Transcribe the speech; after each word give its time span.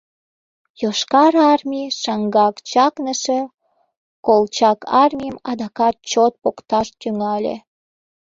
Йошкар 0.81 1.33
Армий 1.51 1.89
шаҥгак 2.01 2.55
чакныше 2.71 3.39
Колчак 4.25 4.79
армийым 5.03 5.37
адакат 5.51 5.95
чот 6.09 6.33
покташ 6.41 6.87
тӱҥале. 6.99 7.55